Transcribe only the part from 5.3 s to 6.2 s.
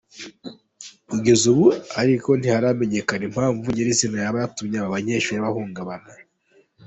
bahungabana.